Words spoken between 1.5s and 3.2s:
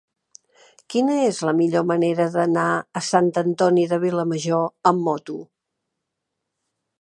millor manera d'anar a